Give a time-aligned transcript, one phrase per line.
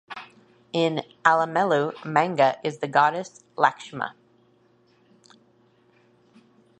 [0.73, 4.07] In Alamelu manga is the goddess Lakshmi.